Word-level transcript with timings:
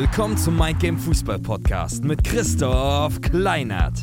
Willkommen 0.00 0.38
zum 0.38 0.56
Mind 0.56 0.80
Game 0.80 0.96
Fußball 0.96 1.40
Podcast 1.40 2.04
mit 2.04 2.24
Christoph 2.24 3.20
Kleinert. 3.20 3.98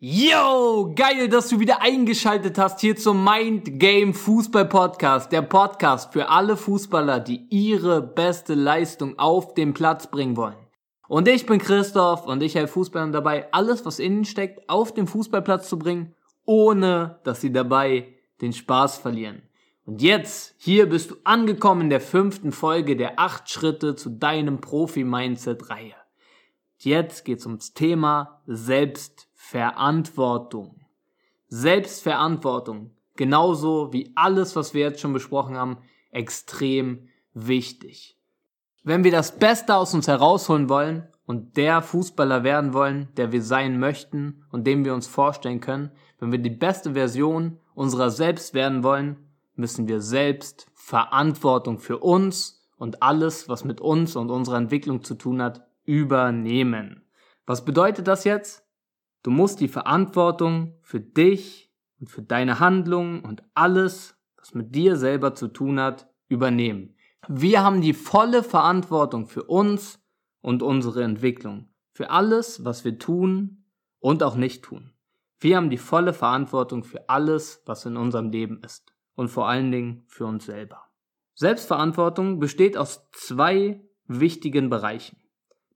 Yo, 0.00 0.92
geil, 0.96 1.28
dass 1.28 1.50
du 1.50 1.60
wieder 1.60 1.82
eingeschaltet 1.82 2.58
hast 2.58 2.80
hier 2.80 2.96
zum 2.96 3.22
Mind 3.22 3.78
Game 3.78 4.12
Fußball 4.12 4.64
Podcast, 4.64 5.30
der 5.30 5.42
Podcast 5.42 6.12
für 6.12 6.28
alle 6.28 6.56
Fußballer, 6.56 7.20
die 7.20 7.46
ihre 7.50 8.02
beste 8.02 8.54
Leistung 8.54 9.16
auf 9.20 9.54
den 9.54 9.72
Platz 9.72 10.10
bringen 10.10 10.36
wollen. 10.36 10.56
Und 11.06 11.28
ich 11.28 11.46
bin 11.46 11.60
Christoph 11.60 12.26
und 12.26 12.42
ich 12.42 12.56
helfe 12.56 12.72
Fußballern 12.72 13.12
dabei, 13.12 13.46
alles, 13.52 13.86
was 13.86 14.00
innen 14.00 14.24
steckt, 14.24 14.68
auf 14.68 14.92
den 14.92 15.06
Fußballplatz 15.06 15.68
zu 15.68 15.78
bringen, 15.78 16.16
ohne 16.44 17.20
dass 17.22 17.40
sie 17.40 17.52
dabei 17.52 18.08
den 18.40 18.52
Spaß 18.52 18.98
verlieren. 18.98 19.42
Und 19.86 20.00
jetzt, 20.00 20.54
hier 20.58 20.88
bist 20.88 21.10
du 21.10 21.16
angekommen 21.24 21.82
in 21.82 21.90
der 21.90 22.00
fünften 22.00 22.52
Folge 22.52 22.96
der 22.96 23.18
acht 23.18 23.50
Schritte 23.50 23.96
zu 23.96 24.08
deinem 24.08 24.62
Profi-Mindset-Reihe. 24.62 25.92
Jetzt 26.78 27.24
geht's 27.24 27.44
ums 27.44 27.74
Thema 27.74 28.40
Selbstverantwortung. 28.46 30.80
Selbstverantwortung, 31.48 32.92
genauso 33.16 33.92
wie 33.92 34.10
alles, 34.14 34.56
was 34.56 34.72
wir 34.72 34.80
jetzt 34.80 35.00
schon 35.00 35.12
besprochen 35.12 35.54
haben, 35.56 35.76
extrem 36.10 37.08
wichtig. 37.34 38.18
Wenn 38.82 39.04
wir 39.04 39.12
das 39.12 39.38
Beste 39.38 39.76
aus 39.76 39.92
uns 39.94 40.08
herausholen 40.08 40.70
wollen 40.70 41.06
und 41.26 41.56
der 41.56 41.80
Fußballer 41.82 42.42
werden 42.42 42.72
wollen, 42.72 43.08
der 43.16 43.30
wir 43.32 43.42
sein 43.42 43.78
möchten 43.78 44.44
und 44.50 44.66
dem 44.66 44.84
wir 44.84 44.94
uns 44.94 45.06
vorstellen 45.06 45.60
können, 45.60 45.92
wenn 46.18 46.32
wir 46.32 46.38
die 46.38 46.50
beste 46.50 46.94
Version 46.94 47.60
unserer 47.74 48.10
selbst 48.10 48.54
werden 48.54 48.82
wollen, 48.82 49.23
müssen 49.56 49.88
wir 49.88 50.00
selbst 50.00 50.66
Verantwortung 50.74 51.78
für 51.78 51.98
uns 51.98 52.62
und 52.76 53.02
alles, 53.02 53.48
was 53.48 53.64
mit 53.64 53.80
uns 53.80 54.16
und 54.16 54.30
unserer 54.30 54.56
Entwicklung 54.56 55.02
zu 55.02 55.14
tun 55.14 55.40
hat, 55.40 55.66
übernehmen. 55.84 57.04
Was 57.46 57.64
bedeutet 57.64 58.08
das 58.08 58.24
jetzt? 58.24 58.66
Du 59.22 59.30
musst 59.30 59.60
die 59.60 59.68
Verantwortung 59.68 60.78
für 60.82 61.00
dich 61.00 61.72
und 62.00 62.10
für 62.10 62.22
deine 62.22 62.60
Handlungen 62.60 63.20
und 63.20 63.42
alles, 63.54 64.16
was 64.36 64.54
mit 64.54 64.74
dir 64.74 64.96
selber 64.96 65.34
zu 65.34 65.48
tun 65.48 65.80
hat, 65.80 66.08
übernehmen. 66.28 66.96
Wir 67.28 67.62
haben 67.62 67.80
die 67.80 67.94
volle 67.94 68.42
Verantwortung 68.42 69.26
für 69.26 69.44
uns 69.44 70.02
und 70.40 70.62
unsere 70.62 71.02
Entwicklung, 71.02 71.70
für 71.92 72.10
alles, 72.10 72.64
was 72.64 72.84
wir 72.84 72.98
tun 72.98 73.64
und 73.98 74.22
auch 74.22 74.36
nicht 74.36 74.62
tun. 74.62 74.92
Wir 75.38 75.56
haben 75.56 75.70
die 75.70 75.78
volle 75.78 76.12
Verantwortung 76.12 76.84
für 76.84 77.08
alles, 77.08 77.62
was 77.64 77.86
in 77.86 77.96
unserem 77.96 78.30
Leben 78.30 78.62
ist 78.62 78.93
und 79.14 79.28
vor 79.28 79.48
allen 79.48 79.70
Dingen 79.70 80.04
für 80.06 80.26
uns 80.26 80.46
selber. 80.46 80.84
Selbstverantwortung 81.34 82.38
besteht 82.38 82.76
aus 82.76 83.08
zwei 83.12 83.80
wichtigen 84.06 84.70
Bereichen. 84.70 85.18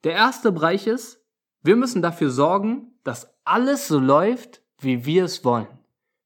Der 0.04 0.12
erste 0.12 0.52
Bereich 0.52 0.86
ist, 0.86 1.24
wir 1.62 1.76
müssen 1.76 2.02
dafür 2.02 2.30
sorgen, 2.30 2.98
dass 3.02 3.34
alles 3.44 3.88
so 3.88 3.98
läuft, 3.98 4.62
wie 4.78 5.04
wir 5.04 5.24
es 5.24 5.44
wollen. 5.44 5.78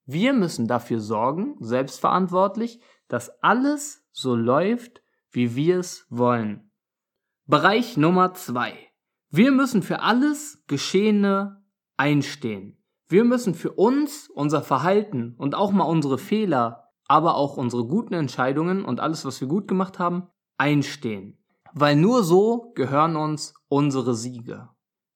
Wir 0.05 0.33
müssen 0.33 0.67
dafür 0.67 1.01
sorgen, 1.01 1.57
selbstverantwortlich, 1.61 2.81
dass 3.09 3.43
alles 3.43 4.05
so 4.13 4.35
läuft, 4.35 5.03
wie 5.31 5.55
wir 5.55 5.79
es 5.79 6.07
wollen. 6.11 6.71
Bereich 7.47 7.97
Nummer 7.97 8.35
zwei. 8.35 8.75
Wir 9.31 9.53
müssen 9.53 9.83
für 9.83 10.01
alles 10.01 10.63
Geschehene 10.67 11.65
einstehen. 11.97 12.77
Wir 13.09 13.25
müssen 13.25 13.55
für 13.55 13.73
uns, 13.73 14.29
unser 14.29 14.63
Verhalten 14.63 15.35
und 15.39 15.55
auch 15.55 15.73
mal 15.73 15.85
unsere 15.85 16.19
Fehler 16.19 16.82
aber 17.13 17.35
auch 17.35 17.59
unsere 17.59 17.85
guten 17.85 18.15
Entscheidungen 18.15 18.87
und 18.87 18.99
alles, 18.99 19.27
was 19.27 19.39
wir 19.39 19.47
gut 19.47 19.69
gemacht 19.69 19.99
haben, 19.99 20.29
einstehen. 20.57 21.37
Weil 21.75 21.95
nur 21.95 22.25
so 22.25 22.73
gehören 22.75 23.17
uns 23.17 23.53
unsere 23.69 24.15
Siege. 24.15 24.71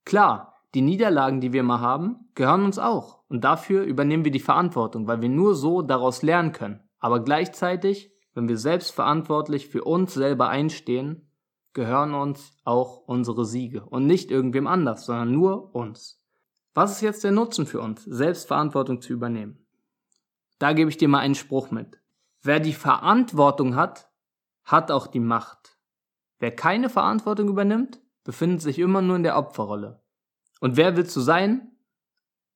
Klar, 0.04 0.52
die 0.74 0.82
Niederlagen, 0.82 1.40
die 1.40 1.54
wir 1.54 1.62
mal 1.62 1.80
haben, 1.80 2.28
gehören 2.34 2.64
uns 2.64 2.78
auch. 2.78 3.22
Und 3.30 3.44
dafür 3.44 3.84
übernehmen 3.84 4.26
wir 4.26 4.30
die 4.30 4.40
Verantwortung, 4.40 5.08
weil 5.08 5.22
wir 5.22 5.30
nur 5.30 5.54
so 5.54 5.80
daraus 5.80 6.20
lernen 6.20 6.52
können. 6.52 6.82
Aber 6.98 7.24
gleichzeitig, 7.24 8.12
wenn 8.34 8.46
wir 8.46 8.58
selbst 8.58 8.90
verantwortlich 8.90 9.68
für 9.68 9.84
uns 9.84 10.12
selber 10.12 10.50
einstehen, 10.50 11.30
gehören 11.72 12.12
uns 12.12 12.58
auch 12.64 13.06
unsere 13.06 13.46
Siege. 13.46 13.86
Und 13.86 14.06
nicht 14.06 14.30
irgendwem 14.30 14.66
anders, 14.66 15.06
sondern 15.06 15.32
nur 15.32 15.74
uns. 15.74 16.22
Was 16.74 16.92
ist 16.92 17.00
jetzt 17.00 17.24
der 17.24 17.32
Nutzen 17.32 17.64
für 17.64 17.80
uns, 17.80 18.04
Selbstverantwortung 18.04 19.00
zu 19.00 19.14
übernehmen? 19.14 19.65
Da 20.58 20.72
gebe 20.72 20.90
ich 20.90 20.96
dir 20.96 21.08
mal 21.08 21.20
einen 21.20 21.34
Spruch 21.34 21.70
mit. 21.70 22.00
Wer 22.42 22.60
die 22.60 22.72
Verantwortung 22.72 23.76
hat, 23.76 24.10
hat 24.64 24.90
auch 24.90 25.06
die 25.06 25.20
Macht. 25.20 25.78
Wer 26.38 26.54
keine 26.54 26.88
Verantwortung 26.88 27.48
übernimmt, 27.48 28.00
befindet 28.24 28.60
sich 28.60 28.78
immer 28.78 29.02
nur 29.02 29.16
in 29.16 29.22
der 29.22 29.36
Opferrolle. 29.36 30.02
Und 30.60 30.76
wer 30.76 30.96
willst 30.96 31.14
du 31.16 31.20
sein? 31.20 31.72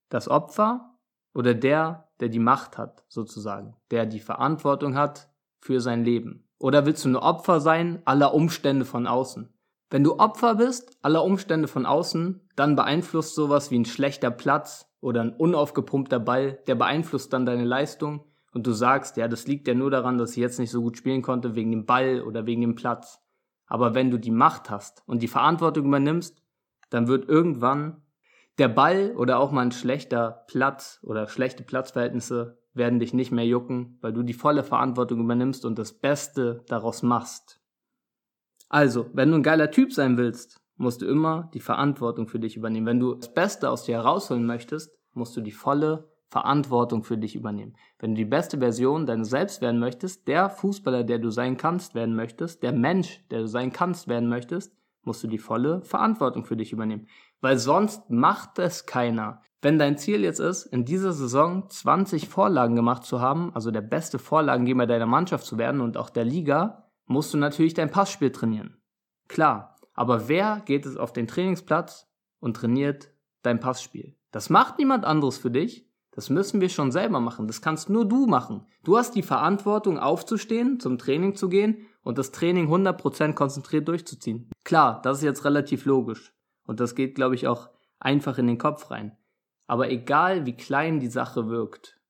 Das 0.09 0.29
Opfer 0.29 0.99
oder 1.35 1.55
der, 1.55 2.09
der 2.21 2.29
die 2.29 2.39
Macht 2.39 2.79
hat, 2.79 3.05
sozusagen, 3.09 3.77
der 3.91 4.07
die 4.07 4.21
Verantwortung 4.21 4.97
hat 4.97 5.31
für 5.61 5.81
sein 5.81 6.05
Leben? 6.05 6.49
Oder 6.59 6.85
willst 6.85 7.05
du 7.05 7.09
nur 7.09 7.23
Opfer 7.23 7.61
sein 7.61 8.03
aller 8.05 8.35
Umstände 8.35 8.85
von 8.85 9.07
außen? 9.07 9.53
Wenn 9.89 10.05
du 10.05 10.19
Opfer 10.19 10.57
bist 10.57 10.97
aller 11.03 11.25
Umstände 11.25 11.69
von 11.69 11.87
außen, 11.87 12.49
dann 12.57 12.77
beeinflusst 12.77 13.35
sowas 13.35 13.71
wie 13.71 13.79
ein 13.79 13.85
schlechter 13.85 14.31
Platz, 14.31 14.90
oder 15.01 15.23
ein 15.23 15.35
unaufgepumpter 15.35 16.21
Ball, 16.21 16.59
der 16.67 16.75
beeinflusst 16.75 17.33
dann 17.33 17.47
deine 17.47 17.65
Leistung 17.65 18.25
und 18.53 18.67
du 18.67 18.73
sagst, 18.73 19.17
ja, 19.17 19.29
das 19.29 19.47
liegt 19.47 19.69
ja 19.69 19.75
nur 19.75 19.91
daran, 19.91 20.19
dass 20.19 20.33
ich 20.33 20.37
jetzt 20.39 20.59
nicht 20.59 20.71
so 20.71 20.83
gut 20.83 20.97
spielen 20.97 21.23
konnte 21.23 21.55
wegen 21.55 21.71
dem 21.71 21.87
Ball 21.87 22.23
oder 22.23 22.47
wegen 22.47 22.61
dem 22.61 22.75
Platz. 22.75 23.21
Aber 23.67 23.95
wenn 23.95 24.11
du 24.11 24.19
die 24.19 24.33
Macht 24.33 24.69
hast 24.69 25.03
und 25.07 25.23
die 25.23 25.29
Verantwortung 25.29 25.87
übernimmst, 25.87 26.43
dann 26.91 27.07
wird 27.07 27.29
irgendwann 27.29 28.03
der 28.59 28.69
Ball 28.69 29.15
oder 29.17 29.39
auch 29.39 29.53
mal 29.53 29.63
ein 29.63 29.73
schlechter 29.73 30.45
Platz 30.49 31.01
oder 31.03 31.29
schlechte 31.29 31.63
Platzverhältnisse 31.63 32.59
werden 32.75 32.99
dich 32.99 33.15
nicht 33.15 33.33
mehr 33.33 33.47
jucken, 33.47 33.99
weil 34.01 34.13
du 34.13 34.23
die 34.23 34.35
volle 34.35 34.63
Verantwortung 34.63 35.21
übernimmst 35.21 35.65
und 35.65 35.79
das 35.79 35.93
Beste 35.93 36.63
daraus 36.69 37.03
machst. 37.03 37.61
Also, 38.69 39.11
wenn 39.13 39.31
du 39.31 39.37
ein 39.37 39.43
geiler 39.43 39.71
Typ 39.71 39.93
sein 39.93 40.17
willst, 40.17 40.60
musst 40.81 41.03
du 41.03 41.07
immer 41.07 41.51
die 41.53 41.61
Verantwortung 41.61 42.27
für 42.27 42.41
dich 42.41 42.57
übernehmen. 42.57 42.87
Wenn 42.87 43.01
du 43.01 43.15
das 43.15 43.33
Beste 43.33 43.71
aus 43.71 43.85
dir 43.85 43.97
herausholen 43.97 44.47
möchtest, 44.47 44.91
musst 45.13 45.37
du 45.37 45.43
die 45.43 45.53
volle 45.53 46.09
Verantwortung 46.29 47.03
für 47.03 47.19
dich 47.19 47.37
übernehmen. 47.37 47.75
Wenn 47.99 48.15
du 48.15 48.17
die 48.17 48.25
beste 48.25 48.59
Version 48.59 49.05
deines 49.05 49.29
Selbst 49.29 49.61
werden 49.61 49.79
möchtest, 49.79 50.27
der 50.27 50.49
Fußballer, 50.49 51.05
der 51.05 51.19
du 51.19 51.29
sein 51.31 51.59
kannst, 51.59 51.95
werden 51.95 52.17
möchtest, 52.17 52.63
der 52.63 52.73
Mensch, 52.73 53.23
der 53.31 53.41
du 53.41 53.47
sein 53.47 53.73
kannst, 53.73 54.09
werden 54.09 54.31
möchtest, 54.31 54.75
musst 55.03 55.23
du 55.23 55.29
die 55.29 55.39
volle 55.39 55.83
Verantwortung 55.83 56.47
für 56.47 56.57
dich 56.57 56.73
übernehmen. 56.73 57.09
Weil 57.43 57.59
sonst 57.59 58.09
macht 58.09 58.59
es 58.59 58.87
keiner. 58.87 59.43
Wenn 59.61 59.79
dein 59.79 59.99
Ziel 59.99 60.23
jetzt 60.23 60.41
ist, 60.41 60.65
in 60.65 60.87
dieser 60.87 61.13
Saison 61.13 61.69
20 61.69 62.29
Vorlagen 62.29 62.75
gemacht 62.75 63.05
zu 63.05 63.21
haben, 63.21 63.55
also 63.55 63.71
der 63.71 63.83
beste 63.83 64.19
Vorlagengeber 64.19 64.87
deiner 64.87 65.07
Mannschaft 65.07 65.45
zu 65.45 65.59
werden 65.59 65.83
und 65.83 65.99
auch 65.99 66.09
der 66.09 66.25
Liga, 66.25 66.91
musst 67.05 67.35
du 67.35 67.39
natürlich 67.39 67.75
dein 67.75 67.91
Passspiel 67.91 68.31
trainieren. 68.31 68.79
Klar, 69.29 69.77
aber 69.95 70.29
wer 70.29 70.63
geht 70.65 70.87
es 70.87 70.97
auf 70.97 71.13
den 71.13 71.27
Trainingsplatz 71.27 72.09
und 72.39 72.55
trainiert 72.57 73.13
dein 73.43 73.61
Passspiel? 73.61 74.17
Das 74.31 74.51
macht 74.51 74.79
niemand 74.79 75.05
anderes 75.05 75.39
für 75.39 75.51
dich. 75.51 75.87
Das 76.13 76.29
müssen 76.29 76.61
wir 76.61 76.69
schon 76.69 76.91
selber 76.91 77.21
machen. 77.21 77.47
Das 77.47 77.63
kannst 77.63 77.89
nur 77.89 78.07
du 78.07 78.27
machen. 78.27 78.67
Du 78.83 78.97
hast 78.97 79.15
die 79.15 79.23
Verantwortung 79.23 79.99
aufzustehen, 79.99 80.81
zum 80.81 80.99
Training 80.99 81.37
zu 81.37 81.49
gehen 81.49 81.87
und 82.03 82.19
das 82.19 82.33
Training 82.33 82.69
100% 82.69 83.35
konzentriert 83.35 83.87
durchzuziehen. 83.89 84.51
Klar, 84.65 85.01
das 85.03 85.19
ist 85.19 85.25
jetzt 85.25 85.45
relativ 85.45 85.85
logisch. 85.85 86.35
Und 86.65 86.81
das 86.81 86.95
geht, 86.95 87.15
glaube 87.15 87.35
ich, 87.35 87.47
auch 87.47 87.71
einfach 87.99 88.39
in 88.39 88.47
den 88.47 88.59
Kopf 88.59 88.91
rein. 88.91 89.17
Aber 89.67 89.91
egal 89.91 90.47
wie 90.47 90.57
klein 90.57 90.99
die 90.99 91.09
Sache 91.09 91.49
wirkt, 91.49 92.01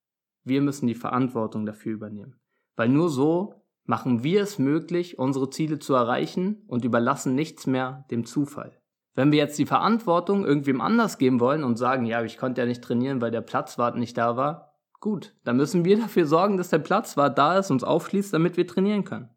wir 0.45 0.63
müssen 0.63 0.87
die 0.87 0.95
Verantwortung 0.95 1.67
dafür 1.67 1.93
übernehmen. 1.93 2.41
Weil 2.77 2.89
nur 2.89 3.11
so 3.11 3.60
machen 3.91 4.23
wir 4.23 4.43
es 4.43 4.61
möglich, 4.61 5.19
unsere 5.19 5.51
Ziele 5.51 5.81
zu 5.81 5.95
erreichen 5.95 6.63
und 6.69 6.85
überlassen 6.85 7.35
nichts 7.35 7.67
mehr 7.67 8.07
dem 8.13 8.25
Zufall. 8.25 8.81
Wenn 9.17 9.33
wir 9.33 9.39
jetzt 9.39 9.59
die 9.59 9.67
Verantwortung 9.67 10.47
irgendwem 10.47 10.81
anders 10.81 11.19
geben 11.19 11.41
wollen 11.41 11.65
und 11.65 11.77
sagen, 11.77 12.07
ja, 12.07 12.23
ich 12.23 12.39
konnte 12.39 12.61
ja 12.61 12.69
nicht 12.69 12.85
trainieren, 12.85 13.21
weil 13.21 13.33
der 13.33 13.41
Platzwart 13.41 13.97
nicht 13.97 14.17
da 14.17 14.37
war, 14.37 14.77
gut, 15.01 15.35
dann 15.43 15.57
müssen 15.57 15.85
wir 15.85 15.99
dafür 16.01 16.25
sorgen, 16.27 16.57
dass 16.57 16.71
der 16.71 16.79
Platzwart 16.79 17.37
da 17.37 17.59
ist, 17.59 17.73
uns 17.73 17.83
aufschließt, 17.83 18.33
damit 18.33 18.57
wir 18.57 18.69
trainieren 18.69 19.03
können. 19.03 19.29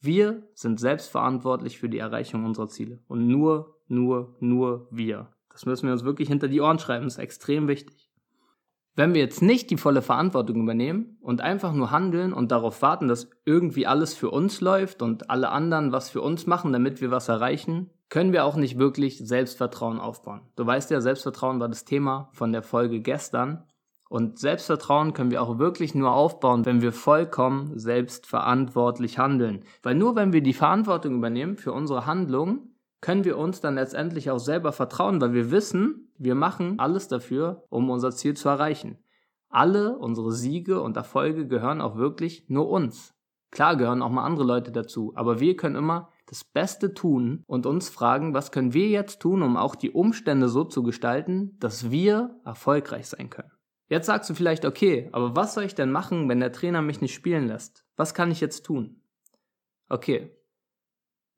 Wir 0.00 0.48
sind 0.54 0.78
selbstverantwortlich 0.78 1.76
für 1.76 1.88
die 1.88 1.98
Erreichung 1.98 2.44
unserer 2.44 2.68
Ziele. 2.68 3.00
Und 3.08 3.26
nur, 3.26 3.80
nur, 3.88 4.36
nur 4.38 4.86
wir. 4.92 5.32
Das 5.50 5.66
müssen 5.66 5.86
wir 5.86 5.92
uns 5.92 6.04
wirklich 6.04 6.28
hinter 6.28 6.46
die 6.46 6.60
Ohren 6.60 6.78
schreiben, 6.78 7.06
das 7.06 7.14
ist 7.14 7.18
extrem 7.18 7.66
wichtig. 7.66 8.12
Wenn 8.96 9.12
wir 9.12 9.20
jetzt 9.20 9.42
nicht 9.42 9.70
die 9.70 9.76
volle 9.76 10.02
Verantwortung 10.02 10.60
übernehmen 10.62 11.18
und 11.20 11.40
einfach 11.40 11.72
nur 11.72 11.90
handeln 11.90 12.32
und 12.32 12.52
darauf 12.52 12.80
warten, 12.80 13.08
dass 13.08 13.28
irgendwie 13.44 13.88
alles 13.88 14.14
für 14.14 14.30
uns 14.30 14.60
läuft 14.60 15.02
und 15.02 15.30
alle 15.30 15.50
anderen 15.50 15.90
was 15.90 16.10
für 16.10 16.20
uns 16.20 16.46
machen, 16.46 16.72
damit 16.72 17.00
wir 17.00 17.10
was 17.10 17.28
erreichen, 17.28 17.90
können 18.08 18.32
wir 18.32 18.44
auch 18.44 18.54
nicht 18.54 18.78
wirklich 18.78 19.18
Selbstvertrauen 19.18 19.98
aufbauen. 19.98 20.42
Du 20.54 20.64
weißt 20.64 20.92
ja, 20.92 21.00
Selbstvertrauen 21.00 21.58
war 21.58 21.68
das 21.68 21.84
Thema 21.84 22.28
von 22.32 22.52
der 22.52 22.62
Folge 22.62 23.00
gestern 23.00 23.64
Und 24.08 24.38
Selbstvertrauen 24.38 25.12
können 25.12 25.32
wir 25.32 25.42
auch 25.42 25.58
wirklich 25.58 25.96
nur 25.96 26.12
aufbauen, 26.12 26.64
wenn 26.66 26.82
wir 26.82 26.92
vollkommen 26.92 27.76
selbstverantwortlich 27.76 29.18
handeln. 29.18 29.64
Weil 29.82 29.96
nur 29.96 30.14
wenn 30.14 30.32
wir 30.32 30.42
die 30.42 30.52
Verantwortung 30.52 31.16
übernehmen 31.16 31.56
für 31.56 31.72
unsere 31.72 32.06
Handlungen, 32.06 32.73
können 33.04 33.26
wir 33.26 33.36
uns 33.36 33.60
dann 33.60 33.74
letztendlich 33.74 34.30
auch 34.30 34.38
selber 34.38 34.72
vertrauen, 34.72 35.20
weil 35.20 35.34
wir 35.34 35.50
wissen, 35.50 36.10
wir 36.16 36.34
machen 36.34 36.78
alles 36.78 37.06
dafür, 37.06 37.66
um 37.68 37.90
unser 37.90 38.12
Ziel 38.12 38.32
zu 38.32 38.48
erreichen. 38.48 38.96
Alle 39.50 39.98
unsere 39.98 40.32
Siege 40.32 40.80
und 40.80 40.96
Erfolge 40.96 41.46
gehören 41.46 41.82
auch 41.82 41.96
wirklich 41.96 42.46
nur 42.48 42.70
uns. 42.70 43.12
Klar 43.50 43.76
gehören 43.76 44.00
auch 44.00 44.08
mal 44.08 44.24
andere 44.24 44.46
Leute 44.46 44.72
dazu, 44.72 45.12
aber 45.16 45.38
wir 45.38 45.54
können 45.54 45.76
immer 45.76 46.08
das 46.24 46.44
Beste 46.44 46.94
tun 46.94 47.44
und 47.46 47.66
uns 47.66 47.90
fragen, 47.90 48.32
was 48.32 48.52
können 48.52 48.72
wir 48.72 48.88
jetzt 48.88 49.20
tun, 49.20 49.42
um 49.42 49.58
auch 49.58 49.74
die 49.74 49.90
Umstände 49.90 50.48
so 50.48 50.64
zu 50.64 50.82
gestalten, 50.82 51.58
dass 51.60 51.90
wir 51.90 52.40
erfolgreich 52.46 53.06
sein 53.06 53.28
können. 53.28 53.52
Jetzt 53.86 54.06
sagst 54.06 54.30
du 54.30 54.34
vielleicht, 54.34 54.64
okay, 54.64 55.10
aber 55.12 55.36
was 55.36 55.52
soll 55.52 55.64
ich 55.64 55.74
denn 55.74 55.92
machen, 55.92 56.26
wenn 56.30 56.40
der 56.40 56.52
Trainer 56.52 56.80
mich 56.80 57.02
nicht 57.02 57.12
spielen 57.12 57.48
lässt? 57.48 57.84
Was 57.96 58.14
kann 58.14 58.30
ich 58.30 58.40
jetzt 58.40 58.62
tun? 58.62 59.02
Okay, 59.90 60.34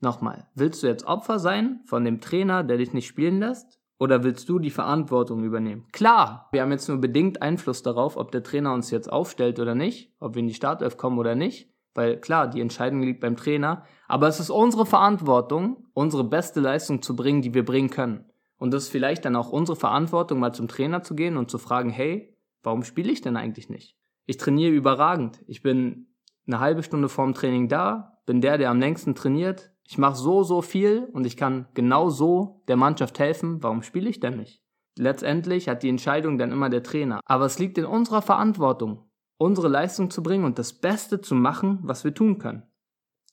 Nochmal, 0.00 0.46
willst 0.54 0.82
du 0.82 0.86
jetzt 0.86 1.06
Opfer 1.06 1.38
sein 1.38 1.80
von 1.86 2.04
dem 2.04 2.20
Trainer, 2.20 2.62
der 2.62 2.76
dich 2.76 2.92
nicht 2.92 3.06
spielen 3.06 3.40
lässt? 3.40 3.80
Oder 3.98 4.24
willst 4.24 4.48
du 4.48 4.58
die 4.58 4.70
Verantwortung 4.70 5.42
übernehmen? 5.42 5.86
Klar, 5.90 6.48
wir 6.52 6.60
haben 6.60 6.70
jetzt 6.70 6.88
nur 6.88 6.98
bedingt 6.98 7.40
Einfluss 7.40 7.82
darauf, 7.82 8.18
ob 8.18 8.30
der 8.30 8.42
Trainer 8.42 8.74
uns 8.74 8.90
jetzt 8.90 9.10
aufstellt 9.10 9.58
oder 9.58 9.74
nicht, 9.74 10.12
ob 10.20 10.34
wir 10.34 10.40
in 10.40 10.48
die 10.48 10.54
Startelf 10.54 10.98
kommen 10.98 11.18
oder 11.18 11.34
nicht. 11.34 11.70
Weil 11.94 12.20
klar, 12.20 12.46
die 12.46 12.60
Entscheidung 12.60 13.00
liegt 13.02 13.20
beim 13.20 13.36
Trainer. 13.36 13.84
Aber 14.06 14.28
es 14.28 14.38
ist 14.38 14.50
unsere 14.50 14.84
Verantwortung, 14.84 15.86
unsere 15.94 16.24
beste 16.24 16.60
Leistung 16.60 17.00
zu 17.00 17.16
bringen, 17.16 17.40
die 17.40 17.54
wir 17.54 17.64
bringen 17.64 17.88
können. 17.88 18.26
Und 18.58 18.74
das 18.74 18.84
ist 18.84 18.88
vielleicht 18.90 19.24
dann 19.24 19.34
auch 19.34 19.50
unsere 19.50 19.76
Verantwortung, 19.76 20.40
mal 20.40 20.52
zum 20.52 20.68
Trainer 20.68 21.02
zu 21.02 21.14
gehen 21.14 21.38
und 21.38 21.50
zu 21.50 21.56
fragen, 21.56 21.88
hey, 21.88 22.36
warum 22.62 22.82
spiele 22.84 23.10
ich 23.10 23.22
denn 23.22 23.36
eigentlich 23.36 23.70
nicht? 23.70 23.96
Ich 24.26 24.36
trainiere 24.36 24.72
überragend. 24.72 25.40
Ich 25.46 25.62
bin 25.62 26.08
eine 26.46 26.60
halbe 26.60 26.82
Stunde 26.82 27.08
vorm 27.08 27.32
Training 27.32 27.68
da, 27.68 28.18
bin 28.26 28.42
der, 28.42 28.58
der 28.58 28.70
am 28.70 28.80
längsten 28.80 29.14
trainiert, 29.14 29.72
ich 29.88 29.98
mache 29.98 30.16
so, 30.16 30.42
so 30.42 30.62
viel 30.62 31.08
und 31.12 31.26
ich 31.26 31.36
kann 31.36 31.68
genau 31.74 32.10
so 32.10 32.62
der 32.68 32.76
Mannschaft 32.76 33.18
helfen. 33.18 33.62
Warum 33.62 33.82
spiele 33.82 34.08
ich 34.10 34.20
denn 34.20 34.36
nicht? 34.36 34.62
Letztendlich 34.98 35.68
hat 35.68 35.82
die 35.82 35.88
Entscheidung 35.88 36.38
dann 36.38 36.52
immer 36.52 36.70
der 36.70 36.82
Trainer. 36.82 37.20
Aber 37.24 37.44
es 37.44 37.58
liegt 37.58 37.78
in 37.78 37.84
unserer 37.84 38.22
Verantwortung, 38.22 39.08
unsere 39.36 39.68
Leistung 39.68 40.10
zu 40.10 40.22
bringen 40.22 40.44
und 40.44 40.58
das 40.58 40.72
Beste 40.72 41.20
zu 41.20 41.34
machen, 41.34 41.80
was 41.82 42.02
wir 42.02 42.14
tun 42.14 42.38
können. 42.38 42.64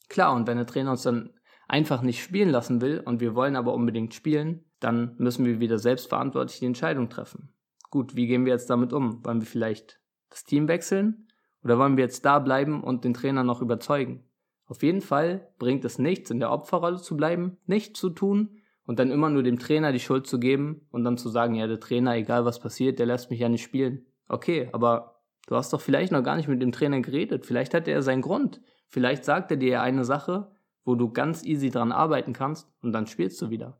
Klar, 0.10 0.36
und 0.36 0.46
wenn 0.46 0.58
der 0.58 0.68
Trainer 0.68 0.92
uns 0.92 1.04
dann 1.04 1.32
einfach 1.68 2.02
nicht 2.02 2.22
spielen 2.22 2.50
lassen 2.50 2.82
will 2.82 3.00
und 3.00 3.20
wir 3.20 3.34
wollen 3.34 3.56
aber 3.56 3.74
unbedingt 3.74 4.14
spielen, 4.14 4.66
dann 4.80 5.16
müssen 5.18 5.46
wir 5.46 5.60
wieder 5.60 5.80
selbstverantwortlich 5.80 6.60
die 6.60 6.66
Entscheidung 6.66 7.10
treffen. 7.10 7.54
Gut, 7.90 8.16
wie 8.16 8.28
gehen 8.28 8.46
wir 8.46 8.54
jetzt 8.54 8.70
damit 8.70 8.92
um? 8.92 9.24
Wollen 9.26 9.40
wir 9.40 9.48
vielleicht 9.48 10.02
das 10.30 10.44
Team 10.44 10.68
wechseln? 10.68 11.28
Oder 11.64 11.80
wollen 11.80 11.96
wir 11.96 12.04
jetzt 12.04 12.26
da 12.26 12.40
bleiben 12.40 12.84
und 12.84 13.06
den 13.06 13.14
Trainer 13.14 13.44
noch 13.44 13.62
überzeugen? 13.62 14.26
Auf 14.74 14.82
jeden 14.82 15.02
Fall 15.02 15.48
bringt 15.60 15.86
es 15.86 16.00
nichts, 16.00 16.32
in 16.32 16.40
der 16.40 16.52
Opferrolle 16.52 16.98
zu 16.98 17.16
bleiben, 17.16 17.58
nichts 17.68 18.00
zu 18.00 18.10
tun 18.10 18.58
und 18.88 18.98
dann 18.98 19.12
immer 19.12 19.30
nur 19.30 19.44
dem 19.44 19.60
Trainer 19.60 19.92
die 19.92 20.00
Schuld 20.00 20.26
zu 20.26 20.40
geben 20.40 20.88
und 20.90 21.04
dann 21.04 21.16
zu 21.16 21.30
sagen, 21.30 21.54
ja, 21.54 21.68
der 21.68 21.80
Trainer, 21.80 22.16
egal 22.16 22.44
was 22.44 22.60
passiert, 22.60 22.98
der 22.98 23.06
lässt 23.06 23.30
mich 23.30 23.40
ja 23.40 23.50
nicht 23.50 23.62
spielen. 23.62 24.08
Okay, 24.28 24.70
aber 24.72 25.22
du 25.46 25.56
hast 25.56 25.74
doch 25.74 25.80
vielleicht 25.80 26.12
noch 26.12 26.24
gar 26.24 26.38
nicht 26.38 26.48
mit 26.48 26.60
dem 26.60 26.72
Trainer 26.72 27.02
geredet. 27.02 27.46
Vielleicht 27.46 27.76
hat 27.76 27.88
er 27.88 28.02
seinen 28.02 28.24
Grund. 28.24 28.62
Vielleicht 28.88 29.26
sagt 29.26 29.52
er 29.52 29.58
dir 29.58 29.84
eine 29.84 30.06
Sache, 30.06 30.52
wo 30.86 30.96
du 30.96 31.12
ganz 31.12 31.46
easy 31.46 31.70
dran 31.70 31.92
arbeiten 31.92 32.34
kannst 32.34 32.68
und 32.82 32.94
dann 32.94 33.06
spielst 33.06 33.40
du 33.44 33.52
wieder. 33.52 33.80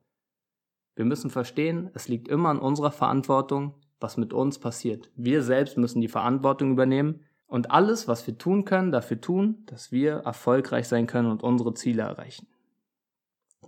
Wir 0.94 1.06
müssen 1.06 1.32
verstehen, 1.32 1.90
es 1.96 2.08
liegt 2.08 2.28
immer 2.28 2.50
an 2.50 2.60
unserer 2.60 2.92
Verantwortung, 2.92 3.74
was 4.00 4.18
mit 4.18 4.32
uns 4.32 4.60
passiert. 4.60 5.10
Wir 5.16 5.42
selbst 5.42 5.76
müssen 5.76 6.02
die 6.02 6.08
Verantwortung 6.08 6.72
übernehmen 6.72 7.22
und 7.54 7.70
alles, 7.70 8.08
was 8.08 8.26
wir 8.26 8.36
tun 8.36 8.66
können, 8.66 8.92
dafür 8.92 9.22
tun, 9.22 9.62
dass 9.68 9.92
wir 9.92 10.14
erfolgreich 10.26 10.88
sein 10.88 11.06
können 11.06 11.30
und 11.30 11.44
unsere 11.44 11.76
Ziele 11.76 12.02
erreichen. 12.02 12.48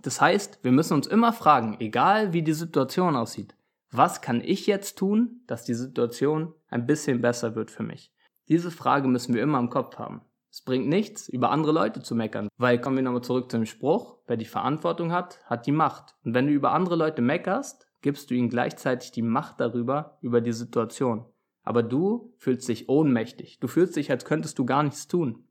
Das 0.02 0.20
heißt, 0.20 0.58
wir 0.64 0.72
müssen 0.72 0.94
uns 0.94 1.06
immer 1.06 1.32
fragen, 1.32 1.76
egal 1.78 2.32
wie 2.32 2.42
die 2.42 2.52
Situation 2.52 3.14
aussieht, 3.14 3.54
was 3.92 4.20
kann 4.22 4.40
ich 4.40 4.66
jetzt 4.66 4.98
tun, 4.98 5.42
dass 5.46 5.62
die 5.62 5.74
Situation 5.74 6.52
ein 6.68 6.84
bisschen 6.84 7.20
besser 7.20 7.54
wird 7.54 7.70
für 7.70 7.84
mich? 7.84 8.12
Diese 8.48 8.72
Frage 8.72 9.06
müssen 9.06 9.36
wir 9.36 9.42
immer 9.42 9.60
im 9.60 9.70
Kopf 9.70 9.98
haben. 9.98 10.22
Es 10.50 10.62
bringt 10.62 10.88
nichts, 10.88 11.28
über 11.28 11.52
andere 11.52 11.70
Leute 11.70 12.02
zu 12.02 12.16
meckern, 12.16 12.48
weil 12.56 12.80
kommen 12.80 12.96
wir 12.96 13.04
nochmal 13.04 13.22
zurück 13.22 13.52
zum 13.52 13.66
Spruch, 13.66 14.18
wer 14.26 14.36
die 14.36 14.46
Verantwortung 14.46 15.12
hat, 15.12 15.38
hat 15.44 15.64
die 15.64 15.70
Macht. 15.70 16.16
Und 16.24 16.34
wenn 16.34 16.48
du 16.48 16.52
über 16.52 16.72
andere 16.72 16.96
Leute 16.96 17.22
meckerst, 17.22 17.86
gibst 18.02 18.30
du 18.30 18.34
ihnen 18.34 18.50
gleichzeitig 18.50 19.12
die 19.12 19.22
Macht 19.22 19.60
darüber, 19.60 20.18
über 20.22 20.40
die 20.40 20.52
Situation. 20.52 21.26
Aber 21.66 21.82
du 21.82 22.32
fühlst 22.38 22.68
dich 22.68 22.88
ohnmächtig. 22.88 23.58
Du 23.58 23.66
fühlst 23.66 23.96
dich, 23.96 24.12
als 24.12 24.24
könntest 24.24 24.56
du 24.58 24.64
gar 24.64 24.84
nichts 24.84 25.08
tun. 25.08 25.48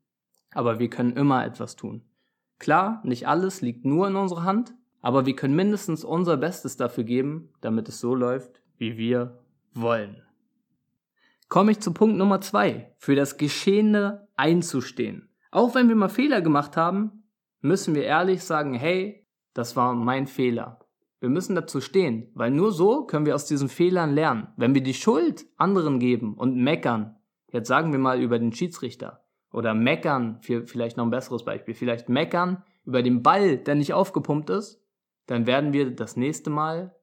Aber 0.50 0.78
wir 0.78 0.88
können 0.88 1.12
immer 1.12 1.44
etwas 1.44 1.76
tun. 1.76 2.02
Klar, 2.58 3.02
nicht 3.04 3.28
alles 3.28 3.60
liegt 3.60 3.84
nur 3.84 4.08
in 4.08 4.16
unserer 4.16 4.44
Hand, 4.44 4.74
aber 5.02 5.26
wir 5.26 5.36
können 5.36 5.54
mindestens 5.54 6.04
unser 6.04 6.38
Bestes 6.38 6.78
dafür 6.78 7.04
geben, 7.04 7.50
damit 7.60 7.90
es 7.90 8.00
so 8.00 8.14
läuft, 8.14 8.62
wie 8.78 8.96
wir 8.96 9.44
wollen. 9.74 10.22
Komme 11.48 11.72
ich 11.72 11.80
zu 11.80 11.92
Punkt 11.92 12.16
Nummer 12.16 12.40
zwei. 12.40 12.94
Für 12.96 13.14
das 13.14 13.36
Geschehene 13.36 14.26
einzustehen. 14.36 15.28
Auch 15.50 15.74
wenn 15.74 15.90
wir 15.90 15.96
mal 15.96 16.08
Fehler 16.08 16.40
gemacht 16.40 16.78
haben, 16.78 17.24
müssen 17.60 17.94
wir 17.94 18.04
ehrlich 18.04 18.42
sagen, 18.42 18.72
hey, 18.72 19.26
das 19.52 19.76
war 19.76 19.94
mein 19.94 20.26
Fehler. 20.26 20.80
Wir 21.26 21.30
müssen 21.30 21.56
dazu 21.56 21.80
stehen, 21.80 22.30
weil 22.34 22.52
nur 22.52 22.70
so 22.70 23.04
können 23.04 23.26
wir 23.26 23.34
aus 23.34 23.46
diesen 23.46 23.68
Fehlern 23.68 24.14
lernen. 24.14 24.46
Wenn 24.56 24.74
wir 24.74 24.80
die 24.80 24.94
Schuld 24.94 25.44
anderen 25.56 25.98
geben 25.98 26.34
und 26.34 26.54
meckern, 26.54 27.16
jetzt 27.50 27.66
sagen 27.66 27.90
wir 27.90 27.98
mal 27.98 28.22
über 28.22 28.38
den 28.38 28.52
Schiedsrichter 28.52 29.24
oder 29.52 29.74
meckern, 29.74 30.38
vielleicht 30.40 30.96
noch 30.96 31.02
ein 31.02 31.10
besseres 31.10 31.44
Beispiel, 31.44 31.74
vielleicht 31.74 32.08
meckern 32.08 32.62
über 32.84 33.02
den 33.02 33.24
Ball, 33.24 33.58
der 33.58 33.74
nicht 33.74 33.92
aufgepumpt 33.92 34.50
ist, 34.50 34.80
dann 35.26 35.48
werden 35.48 35.72
wir 35.72 35.90
das 35.90 36.16
nächste 36.16 36.48
Mal 36.48 36.94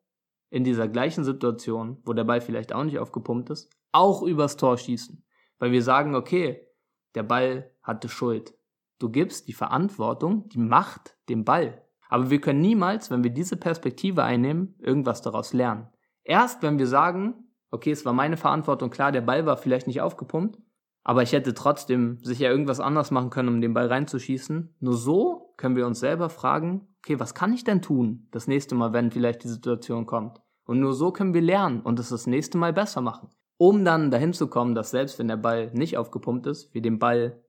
in 0.49 0.63
dieser 0.63 0.87
gleichen 0.87 1.25
Situation, 1.25 1.97
wo 2.05 2.13
der 2.13 2.23
Ball 2.23 2.39
vielleicht 2.39 2.71
auch 2.71 2.85
nicht 2.85 2.99
aufgepumpt 2.99 3.49
ist, 3.49 3.69
auch 3.91 4.23
übers 4.23 4.55
Tor 4.55 4.77
schießen. 4.77 5.21
Weil 5.59 5.73
wir 5.73 5.83
sagen, 5.83 6.15
okay, 6.15 6.65
der 7.13 7.23
Ball 7.23 7.71
hatte 7.81 8.07
Schuld. 8.07 8.53
Du 8.99 9.09
gibst 9.09 9.49
die 9.49 9.53
Verantwortung, 9.53 10.47
die 10.47 10.59
Macht 10.59 11.17
dem 11.27 11.43
Ball. 11.43 11.82
Aber 12.13 12.29
wir 12.29 12.39
können 12.39 12.61
niemals, 12.61 13.09
wenn 13.09 13.23
wir 13.23 13.31
diese 13.31 13.57
Perspektive 13.57 14.23
einnehmen, 14.23 14.75
irgendwas 14.77 15.23
daraus 15.23 15.51
lernen. 15.51 15.87
Erst 16.23 16.61
wenn 16.61 16.77
wir 16.77 16.85
sagen, 16.85 17.33
okay, 17.71 17.89
es 17.89 18.05
war 18.05 18.13
meine 18.13 18.37
Verantwortung, 18.37 18.91
klar, 18.91 19.11
der 19.11 19.21
Ball 19.21 19.47
war 19.47 19.57
vielleicht 19.57 19.87
nicht 19.87 19.99
aufgepumpt, 19.99 20.59
aber 21.01 21.23
ich 21.23 21.31
hätte 21.31 21.55
trotzdem 21.55 22.19
sicher 22.21 22.51
irgendwas 22.51 22.79
anders 22.79 23.09
machen 23.09 23.31
können, 23.31 23.49
um 23.49 23.61
den 23.61 23.73
Ball 23.73 23.87
reinzuschießen. 23.87 24.75
Nur 24.79 24.93
so 24.93 25.55
können 25.57 25.75
wir 25.75 25.87
uns 25.87 26.01
selber 26.01 26.29
fragen, 26.29 26.87
okay, 26.99 27.19
was 27.19 27.33
kann 27.33 27.51
ich 27.51 27.63
denn 27.63 27.81
tun 27.81 28.27
das 28.29 28.45
nächste 28.45 28.75
Mal, 28.75 28.93
wenn 28.93 29.09
vielleicht 29.09 29.43
die 29.43 29.47
Situation 29.47 30.05
kommt? 30.05 30.39
Und 30.65 30.81
nur 30.81 30.93
so 30.93 31.11
können 31.11 31.33
wir 31.33 31.41
lernen 31.41 31.81
und 31.81 31.97
es 31.97 32.09
das 32.09 32.27
nächste 32.27 32.59
Mal 32.59 32.73
besser 32.73 33.01
machen. 33.01 33.29
Um 33.57 33.83
dann 33.83 34.11
dahin 34.11 34.33
zu 34.33 34.45
kommen, 34.45 34.75
dass 34.75 34.91
selbst 34.91 35.17
wenn 35.17 35.29
der 35.29 35.37
Ball 35.37 35.71
nicht 35.73 35.97
aufgepumpt 35.97 36.45
ist, 36.45 36.75
wir 36.75 36.83
den 36.83 36.99
Ball 36.99 37.41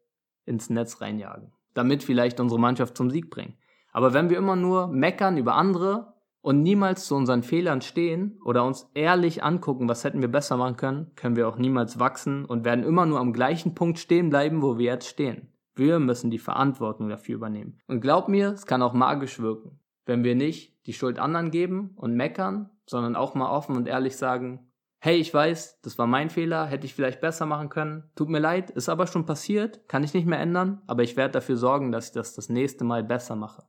ins 0.47 0.71
Netz 0.71 1.03
reinjagen. 1.03 1.53
Damit 1.75 2.03
vielleicht 2.03 2.41
unsere 2.41 2.59
Mannschaft 2.59 2.97
zum 2.97 3.11
Sieg 3.11 3.29
bringen. 3.29 3.59
Aber 3.95 4.13
wenn 4.13 4.29
wir 4.29 4.37
immer 4.37 4.57
nur 4.57 4.89
meckern 4.89 5.39
über 5.39 5.55
andere 5.55 6.15
und 6.43 6.63
niemals 6.63 7.07
zu 7.07 7.15
unseren 7.15 7.45
Fehlern 7.45 7.81
stehen 7.81 8.41
oder 8.45 8.65
uns 8.65 8.91
ehrlich 8.93 9.45
angucken, 9.45 9.89
was 9.89 10.03
hätten 10.03 10.21
wir 10.21 10.29
besser 10.29 10.57
machen 10.57 10.77
können, 10.77 11.13
können 11.15 11.37
wir 11.37 11.49
auch 11.49 11.57
niemals 11.57 12.01
wachsen 12.01 12.45
und 12.45 12.65
werden 12.65 12.85
immer 12.85 13.07
nur 13.07 13.21
am 13.21 13.33
gleichen 13.33 13.77
Punkt 13.77 14.01
stehen 14.01 14.31
bleiben, 14.31 14.63
wo 14.63 14.79
wir 14.79 14.87
jetzt 14.87 15.07
stehen. 15.07 15.49
Wir 15.77 16.01
müssen 16.01 16.33
die 16.33 16.41
Verantwortung 16.41 17.09
dafür 17.09 17.37
übernehmen. 17.37 17.79
Und 17.87 18.01
glaub 18.01 18.29
mir, 18.29 18.51
es 18.51 18.67
kann 18.67 18.83
auch 18.83 18.95
magisch 18.95 19.39
wirken, 19.39 19.79
wenn 20.07 20.25
wir 20.25 20.35
nicht 20.35 20.75
die 20.87 20.93
Schuld 20.93 21.21
anderen 21.21 21.53
geben 21.53 21.93
und 21.95 22.17
meckern, 22.17 22.71
sondern 22.87 23.15
auch 23.15 23.37
mal 23.37 23.49
offen 23.49 23.77
und 23.77 23.87
ehrlich 23.87 24.17
sagen, 24.17 24.73
hey, 24.99 25.19
ich 25.19 25.33
weiß, 25.33 25.83
das 25.83 25.99
war 25.99 26.09
mein 26.09 26.31
Fehler, 26.31 26.67
hätte 26.67 26.87
ich 26.87 26.95
vielleicht 26.95 27.21
besser 27.21 27.47
machen 27.47 27.69
können, 27.69 28.11
tut 28.17 28.29
mir 28.29 28.41
leid, 28.41 28.71
ist 28.71 28.89
aber 28.89 29.07
schon 29.07 29.25
passiert, 29.25 29.89
kann 29.89 30.03
ich 30.03 30.15
nicht 30.15 30.27
mehr 30.27 30.41
ändern, 30.41 30.83
aber 30.89 31.05
ich 31.05 31.17
werde 31.17 31.33
dafür 31.33 31.57
sorgen, 31.57 31.93
dass 31.93 32.07
ich 32.07 32.13
das 32.13 32.35
das 32.35 32.49
nächste 32.49 32.85
Mal 32.85 33.05
besser 33.05 33.37
mache. 33.37 33.63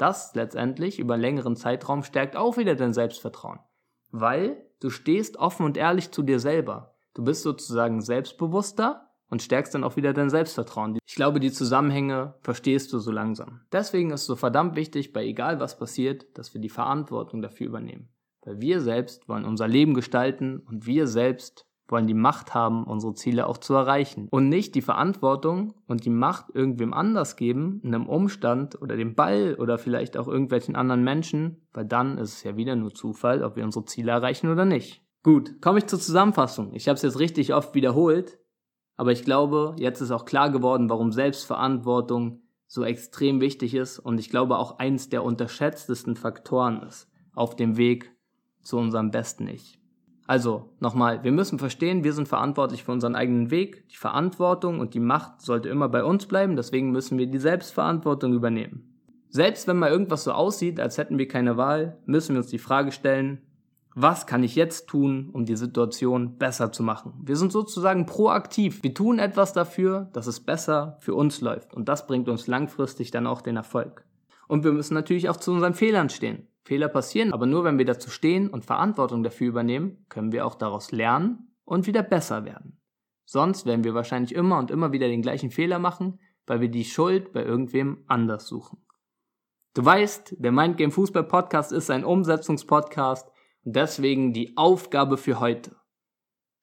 Das 0.00 0.34
letztendlich 0.34 0.98
über 0.98 1.18
längeren 1.18 1.56
Zeitraum 1.56 2.02
stärkt 2.02 2.34
auch 2.34 2.56
wieder 2.56 2.74
dein 2.74 2.94
Selbstvertrauen, 2.94 3.58
weil 4.10 4.64
du 4.80 4.88
stehst 4.88 5.36
offen 5.36 5.66
und 5.66 5.76
ehrlich 5.76 6.10
zu 6.10 6.22
dir 6.22 6.40
selber. 6.40 6.94
Du 7.12 7.22
bist 7.22 7.42
sozusagen 7.42 8.00
selbstbewusster 8.00 9.10
und 9.28 9.42
stärkst 9.42 9.74
dann 9.74 9.84
auch 9.84 9.96
wieder 9.96 10.14
dein 10.14 10.30
Selbstvertrauen. 10.30 10.98
Ich 11.04 11.16
glaube, 11.16 11.38
die 11.38 11.52
Zusammenhänge 11.52 12.34
verstehst 12.40 12.94
du 12.94 12.98
so 12.98 13.12
langsam. 13.12 13.60
Deswegen 13.72 14.10
ist 14.10 14.22
es 14.22 14.26
so 14.26 14.36
verdammt 14.36 14.74
wichtig, 14.74 15.12
bei 15.12 15.22
egal 15.22 15.60
was 15.60 15.78
passiert, 15.78 16.26
dass 16.38 16.54
wir 16.54 16.62
die 16.62 16.70
Verantwortung 16.70 17.42
dafür 17.42 17.66
übernehmen. 17.66 18.08
Weil 18.40 18.58
wir 18.62 18.80
selbst 18.80 19.28
wollen 19.28 19.44
unser 19.44 19.68
Leben 19.68 19.92
gestalten 19.92 20.60
und 20.60 20.86
wir 20.86 21.08
selbst 21.08 21.66
wollen 21.90 22.06
die 22.06 22.14
Macht 22.14 22.54
haben, 22.54 22.84
unsere 22.84 23.14
Ziele 23.14 23.46
auch 23.46 23.58
zu 23.58 23.74
erreichen. 23.74 24.28
Und 24.30 24.48
nicht 24.48 24.74
die 24.74 24.82
Verantwortung 24.82 25.74
und 25.86 26.04
die 26.04 26.10
Macht 26.10 26.46
irgendwem 26.54 26.92
anders 26.92 27.36
geben, 27.36 27.80
einem 27.84 28.06
Umstand 28.06 28.80
oder 28.80 28.96
dem 28.96 29.14
Ball 29.14 29.56
oder 29.58 29.78
vielleicht 29.78 30.16
auch 30.16 30.28
irgendwelchen 30.28 30.76
anderen 30.76 31.04
Menschen, 31.04 31.62
weil 31.72 31.84
dann 31.84 32.18
ist 32.18 32.34
es 32.34 32.42
ja 32.42 32.56
wieder 32.56 32.76
nur 32.76 32.94
Zufall, 32.94 33.42
ob 33.42 33.56
wir 33.56 33.64
unsere 33.64 33.84
Ziele 33.84 34.12
erreichen 34.12 34.50
oder 34.50 34.64
nicht. 34.64 35.02
Gut, 35.22 35.60
komme 35.60 35.78
ich 35.78 35.86
zur 35.86 36.00
Zusammenfassung. 36.00 36.72
Ich 36.74 36.88
habe 36.88 36.96
es 36.96 37.02
jetzt 37.02 37.18
richtig 37.18 37.52
oft 37.52 37.74
wiederholt, 37.74 38.38
aber 38.96 39.12
ich 39.12 39.24
glaube, 39.24 39.74
jetzt 39.78 40.00
ist 40.00 40.10
auch 40.10 40.24
klar 40.24 40.50
geworden, 40.50 40.88
warum 40.88 41.12
Selbstverantwortung 41.12 42.42
so 42.66 42.84
extrem 42.84 43.40
wichtig 43.40 43.74
ist 43.74 43.98
und 43.98 44.18
ich 44.18 44.30
glaube 44.30 44.56
auch 44.56 44.78
eins 44.78 45.08
der 45.08 45.24
unterschätztesten 45.24 46.16
Faktoren 46.16 46.82
ist 46.82 47.08
auf 47.34 47.56
dem 47.56 47.76
Weg 47.76 48.14
zu 48.62 48.78
unserem 48.78 49.10
besten 49.10 49.48
Ich. 49.48 49.79
Also 50.30 50.70
nochmal, 50.78 51.24
wir 51.24 51.32
müssen 51.32 51.58
verstehen, 51.58 52.04
wir 52.04 52.12
sind 52.12 52.28
verantwortlich 52.28 52.84
für 52.84 52.92
unseren 52.92 53.16
eigenen 53.16 53.50
Weg. 53.50 53.88
Die 53.88 53.96
Verantwortung 53.96 54.78
und 54.78 54.94
die 54.94 55.00
Macht 55.00 55.42
sollte 55.42 55.68
immer 55.68 55.88
bei 55.88 56.04
uns 56.04 56.26
bleiben, 56.26 56.54
deswegen 56.54 56.92
müssen 56.92 57.18
wir 57.18 57.26
die 57.26 57.38
Selbstverantwortung 57.38 58.32
übernehmen. 58.32 58.94
Selbst 59.28 59.66
wenn 59.66 59.76
mal 59.76 59.90
irgendwas 59.90 60.22
so 60.22 60.30
aussieht, 60.30 60.78
als 60.78 60.98
hätten 60.98 61.18
wir 61.18 61.26
keine 61.26 61.56
Wahl, 61.56 61.98
müssen 62.06 62.36
wir 62.36 62.42
uns 62.42 62.46
die 62.46 62.60
Frage 62.60 62.92
stellen, 62.92 63.40
was 63.96 64.24
kann 64.28 64.44
ich 64.44 64.54
jetzt 64.54 64.86
tun, 64.86 65.30
um 65.32 65.46
die 65.46 65.56
Situation 65.56 66.38
besser 66.38 66.70
zu 66.70 66.84
machen? 66.84 67.12
Wir 67.24 67.34
sind 67.34 67.50
sozusagen 67.50 68.06
proaktiv. 68.06 68.84
Wir 68.84 68.94
tun 68.94 69.18
etwas 69.18 69.52
dafür, 69.52 70.10
dass 70.12 70.28
es 70.28 70.38
besser 70.38 70.96
für 71.00 71.16
uns 71.16 71.40
läuft. 71.40 71.74
Und 71.74 71.88
das 71.88 72.06
bringt 72.06 72.28
uns 72.28 72.46
langfristig 72.46 73.10
dann 73.10 73.26
auch 73.26 73.40
den 73.40 73.56
Erfolg. 73.56 74.04
Und 74.46 74.62
wir 74.62 74.70
müssen 74.70 74.94
natürlich 74.94 75.28
auch 75.28 75.38
zu 75.38 75.50
unseren 75.50 75.74
Fehlern 75.74 76.08
stehen. 76.08 76.46
Fehler 76.64 76.88
passieren, 76.88 77.32
aber 77.32 77.46
nur 77.46 77.64
wenn 77.64 77.78
wir 77.78 77.84
dazu 77.84 78.10
stehen 78.10 78.48
und 78.48 78.64
Verantwortung 78.64 79.22
dafür 79.22 79.48
übernehmen, 79.48 80.04
können 80.08 80.32
wir 80.32 80.46
auch 80.46 80.54
daraus 80.54 80.92
lernen 80.92 81.56
und 81.64 81.86
wieder 81.86 82.02
besser 82.02 82.44
werden. 82.44 82.80
Sonst 83.24 83.64
werden 83.64 83.84
wir 83.84 83.94
wahrscheinlich 83.94 84.34
immer 84.34 84.58
und 84.58 84.70
immer 84.70 84.92
wieder 84.92 85.08
den 85.08 85.22
gleichen 85.22 85.50
Fehler 85.50 85.78
machen, 85.78 86.20
weil 86.46 86.60
wir 86.60 86.68
die 86.68 86.84
Schuld 86.84 87.32
bei 87.32 87.44
irgendwem 87.44 88.04
anders 88.08 88.46
suchen. 88.46 88.84
Du 89.74 89.84
weißt, 89.84 90.34
der 90.38 90.50
Mindgame 90.50 90.90
Fußball 90.90 91.24
Podcast 91.24 91.70
ist 91.70 91.90
ein 91.90 92.04
Umsetzungspodcast 92.04 93.30
und 93.64 93.76
deswegen 93.76 94.32
die 94.32 94.56
Aufgabe 94.56 95.16
für 95.16 95.38
heute. 95.38 95.76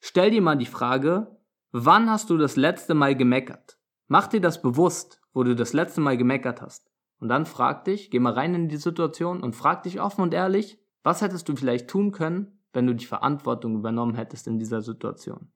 Stell 0.01 0.31
dir 0.31 0.41
mal 0.41 0.57
die 0.57 0.65
Frage, 0.65 1.39
wann 1.71 2.09
hast 2.09 2.29
du 2.29 2.37
das 2.37 2.57
letzte 2.57 2.93
Mal 2.93 3.15
gemeckert? 3.15 3.79
Mach 4.07 4.27
dir 4.27 4.41
das 4.41 4.61
bewusst, 4.61 5.21
wo 5.33 5.43
du 5.43 5.55
das 5.55 5.71
letzte 5.71 6.01
Mal 6.01 6.17
gemeckert 6.17 6.61
hast. 6.61 6.91
Und 7.19 7.29
dann 7.29 7.45
frag 7.45 7.85
dich, 7.85 8.11
geh 8.11 8.19
mal 8.19 8.33
rein 8.33 8.53
in 8.53 8.69
die 8.69 8.77
Situation 8.77 9.41
und 9.41 9.55
frag 9.55 9.83
dich 9.83 9.99
offen 10.01 10.21
und 10.21 10.33
ehrlich, 10.33 10.79
was 11.03 11.21
hättest 11.21 11.49
du 11.49 11.55
vielleicht 11.55 11.87
tun 11.87 12.11
können, 12.11 12.59
wenn 12.73 12.85
du 12.85 12.93
die 12.93 13.05
Verantwortung 13.05 13.75
übernommen 13.75 14.15
hättest 14.15 14.47
in 14.47 14.59
dieser 14.59 14.81
Situation? 14.81 15.51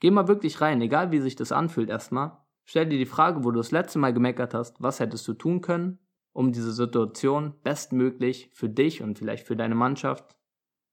Geh 0.00 0.10
mal 0.10 0.28
wirklich 0.28 0.60
rein, 0.60 0.80
egal 0.80 1.12
wie 1.12 1.20
sich 1.20 1.36
das 1.36 1.52
anfühlt 1.52 1.90
erstmal. 1.90 2.38
Stell 2.64 2.86
dir 2.86 2.98
die 2.98 3.06
Frage, 3.06 3.44
wo 3.44 3.50
du 3.50 3.58
das 3.58 3.72
letzte 3.72 3.98
Mal 3.98 4.14
gemeckert 4.14 4.54
hast, 4.54 4.80
was 4.80 5.00
hättest 5.00 5.26
du 5.26 5.34
tun 5.34 5.60
können, 5.60 5.98
um 6.32 6.52
diese 6.52 6.72
Situation 6.72 7.54
bestmöglich 7.62 8.50
für 8.52 8.68
dich 8.68 9.02
und 9.02 9.18
vielleicht 9.18 9.46
für 9.46 9.56
deine 9.56 9.74
Mannschaft 9.74 10.36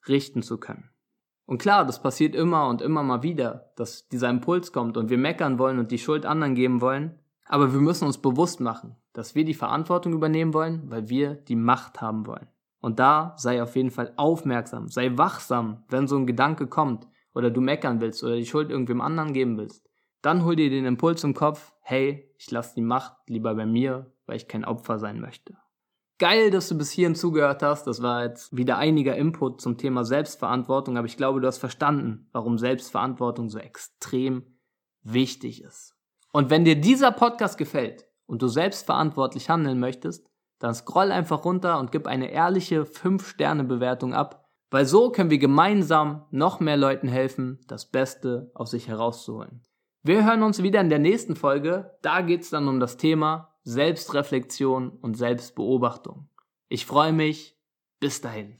richten 0.07 0.41
zu 0.41 0.57
können. 0.57 0.89
Und 1.45 1.59
klar, 1.59 1.85
das 1.85 2.01
passiert 2.01 2.35
immer 2.35 2.67
und 2.67 2.81
immer 2.81 3.03
mal 3.03 3.23
wieder, 3.23 3.71
dass 3.77 4.09
dieser 4.09 4.29
Impuls 4.29 4.73
kommt 4.73 4.97
und 4.97 5.09
wir 5.09 5.17
meckern 5.17 5.59
wollen 5.59 5.79
und 5.79 5.91
die 5.91 5.97
Schuld 5.97 6.25
anderen 6.25 6.55
geben 6.55 6.81
wollen. 6.81 7.19
Aber 7.45 7.71
wir 7.71 7.79
müssen 7.79 8.05
uns 8.05 8.17
bewusst 8.17 8.59
machen, 8.59 8.97
dass 9.17 9.33
wir 9.33 9.45
die 9.45 9.55
Verantwortung 9.55 10.13
übernehmen 10.13 10.53
wollen, 10.53 10.83
weil 10.91 11.09
wir 11.09 11.33
die 11.33 11.55
Macht 11.55 12.01
haben 12.01 12.27
wollen. 12.27 12.45
Und 12.81 12.99
da 12.99 13.33
sei 13.37 13.63
auf 13.63 13.75
jeden 13.75 13.89
Fall 13.89 14.13
aufmerksam, 14.15 14.89
sei 14.89 15.17
wachsam, 15.17 15.83
wenn 15.89 16.07
so 16.07 16.15
ein 16.17 16.27
Gedanke 16.27 16.67
kommt 16.67 17.07
oder 17.33 17.49
du 17.49 17.59
meckern 17.59 17.99
willst 17.99 18.23
oder 18.23 18.35
die 18.35 18.45
Schuld 18.45 18.69
irgendwem 18.69 19.01
anderen 19.01 19.33
geben 19.33 19.57
willst. 19.57 19.89
Dann 20.21 20.45
hol 20.45 20.55
dir 20.55 20.69
den 20.69 20.85
Impuls 20.85 21.23
im 21.23 21.33
Kopf, 21.33 21.73
hey, 21.81 22.31
ich 22.37 22.51
lasse 22.51 22.75
die 22.75 22.83
Macht 22.83 23.15
lieber 23.27 23.55
bei 23.55 23.65
mir, 23.65 24.13
weil 24.27 24.37
ich 24.37 24.47
kein 24.47 24.65
Opfer 24.65 24.99
sein 24.99 25.19
möchte. 25.19 25.57
Geil, 26.19 26.51
dass 26.51 26.69
du 26.69 26.77
bis 26.77 26.91
hierhin 26.91 27.15
zugehört 27.15 27.63
hast. 27.63 27.87
Das 27.87 28.03
war 28.03 28.23
jetzt 28.23 28.55
wieder 28.55 28.77
einiger 28.77 29.15
Input 29.15 29.61
zum 29.61 29.79
Thema 29.79 30.05
Selbstverantwortung, 30.05 30.95
aber 30.95 31.07
ich 31.07 31.17
glaube, 31.17 31.41
du 31.41 31.47
hast 31.47 31.57
verstanden, 31.57 32.29
warum 32.33 32.59
Selbstverantwortung 32.59 33.49
so 33.49 33.57
extrem 33.57 34.43
wichtig 35.01 35.63
ist. 35.63 35.95
Und 36.33 36.51
wenn 36.51 36.65
dir 36.65 36.79
dieser 36.79 37.11
Podcast 37.11 37.57
gefällt 37.57 38.06
und 38.27 38.41
du 38.41 38.47
selbstverantwortlich 38.47 39.49
handeln 39.49 39.79
möchtest, 39.79 40.29
dann 40.59 40.75
scroll 40.75 41.11
einfach 41.11 41.45
runter 41.45 41.79
und 41.79 41.91
gib 41.91 42.07
eine 42.07 42.29
ehrliche 42.29 42.83
5-Sterne-Bewertung 42.83 44.13
ab, 44.13 44.45
weil 44.69 44.85
so 44.85 45.11
können 45.11 45.29
wir 45.29 45.37
gemeinsam 45.37 46.25
noch 46.29 46.59
mehr 46.59 46.77
Leuten 46.77 47.07
helfen, 47.07 47.59
das 47.67 47.89
Beste 47.89 48.51
aus 48.53 48.71
sich 48.71 48.87
herauszuholen. 48.87 49.63
Wir 50.03 50.25
hören 50.25 50.43
uns 50.43 50.61
wieder 50.63 50.81
in 50.81 50.89
der 50.89 50.99
nächsten 50.99 51.35
Folge. 51.35 51.97
Da 52.01 52.21
geht's 52.21 52.49
dann 52.49 52.67
um 52.67 52.79
das 52.79 52.97
Thema 52.97 53.55
Selbstreflexion 53.63 54.89
und 54.89 55.15
Selbstbeobachtung. 55.15 56.29
Ich 56.69 56.85
freue 56.85 57.13
mich. 57.13 57.57
Bis 57.99 58.21
dahin. 58.21 58.57